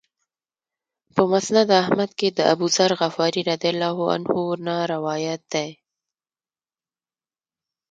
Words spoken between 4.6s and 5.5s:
نه روایت